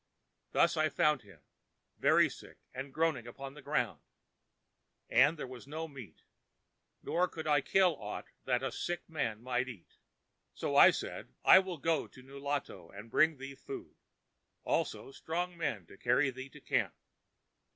Thus 0.51 0.77
I 0.77 0.89
found 0.89 1.21
him, 1.21 1.41
very 1.99 2.27
sick 2.27 2.57
and 2.73 2.91
groaning 2.91 3.27
upon 3.27 3.53
the 3.53 3.61
ground. 3.61 4.01
And 5.11 5.37
there 5.37 5.45
was 5.45 5.67
no 5.67 5.87
meat, 5.87 6.23
nor 7.03 7.27
could 7.27 7.45
I 7.45 7.61
kill 7.61 7.95
aught 7.99 8.25
that 8.45 8.61
the 8.61 8.71
sick 8.71 9.07
man 9.07 9.43
might 9.43 9.69
eat. 9.69 9.97
"So 10.55 10.75
I 10.75 10.89
said, 10.89 11.35
'I 11.45 11.59
will 11.59 11.77
go 11.77 12.07
to 12.07 12.23
Nulato 12.23 12.89
and 12.89 13.11
bring 13.11 13.37
thee 13.37 13.53
food, 13.53 13.93
also 14.63 15.11
strong 15.11 15.55
men 15.55 15.85
to 15.85 15.97
carry 15.99 16.31
thee 16.31 16.49
to 16.49 16.59
camp. 16.59 16.95